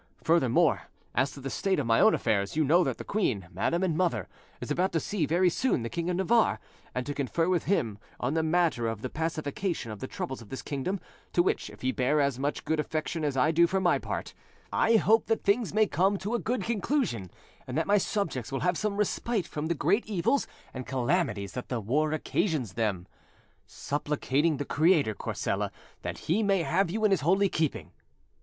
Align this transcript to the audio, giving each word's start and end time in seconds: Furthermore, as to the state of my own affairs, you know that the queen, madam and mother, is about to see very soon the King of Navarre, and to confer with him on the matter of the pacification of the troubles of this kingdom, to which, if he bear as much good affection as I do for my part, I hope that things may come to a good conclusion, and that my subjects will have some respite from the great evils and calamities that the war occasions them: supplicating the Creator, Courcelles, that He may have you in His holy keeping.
Furthermore, 0.23 0.87
as 1.13 1.31
to 1.33 1.39
the 1.41 1.51
state 1.51 1.77
of 1.77 1.85
my 1.85 1.99
own 1.99 2.15
affairs, 2.15 2.55
you 2.55 2.63
know 2.63 2.83
that 2.83 2.97
the 2.97 3.03
queen, 3.03 3.47
madam 3.51 3.83
and 3.83 3.95
mother, 3.95 4.27
is 4.59 4.71
about 4.71 4.91
to 4.93 4.99
see 4.99 5.27
very 5.27 5.47
soon 5.51 5.83
the 5.83 5.91
King 5.91 6.09
of 6.09 6.15
Navarre, 6.15 6.59
and 6.95 7.05
to 7.05 7.13
confer 7.13 7.47
with 7.47 7.65
him 7.65 7.99
on 8.19 8.33
the 8.33 8.41
matter 8.41 8.87
of 8.87 9.03
the 9.03 9.11
pacification 9.11 9.91
of 9.91 9.99
the 9.99 10.07
troubles 10.07 10.41
of 10.41 10.49
this 10.49 10.63
kingdom, 10.63 10.99
to 11.33 11.43
which, 11.43 11.69
if 11.69 11.81
he 11.83 11.91
bear 11.91 12.19
as 12.19 12.39
much 12.39 12.65
good 12.65 12.79
affection 12.79 13.23
as 13.23 13.37
I 13.37 13.51
do 13.51 13.67
for 13.67 13.79
my 13.79 13.99
part, 13.99 14.33
I 14.73 14.95
hope 14.95 15.27
that 15.27 15.43
things 15.43 15.71
may 15.71 15.85
come 15.85 16.17
to 16.17 16.33
a 16.33 16.39
good 16.39 16.63
conclusion, 16.63 17.29
and 17.67 17.77
that 17.77 17.85
my 17.85 17.99
subjects 17.99 18.51
will 18.51 18.61
have 18.61 18.79
some 18.79 18.97
respite 18.97 19.45
from 19.45 19.67
the 19.67 19.75
great 19.75 20.07
evils 20.07 20.47
and 20.73 20.87
calamities 20.87 21.51
that 21.51 21.69
the 21.69 21.79
war 21.79 22.11
occasions 22.11 22.73
them: 22.73 23.05
supplicating 23.67 24.57
the 24.57 24.65
Creator, 24.65 25.13
Courcelles, 25.13 25.69
that 26.01 26.25
He 26.25 26.41
may 26.41 26.63
have 26.63 26.89
you 26.89 27.05
in 27.05 27.11
His 27.11 27.21
holy 27.21 27.49
keeping. 27.49 27.91